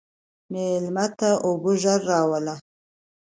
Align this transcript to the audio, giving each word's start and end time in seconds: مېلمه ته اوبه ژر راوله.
مېلمه 0.51 1.05
ته 1.19 1.29
اوبه 1.45 1.71
ژر 1.81 1.99
راوله. 2.11 2.55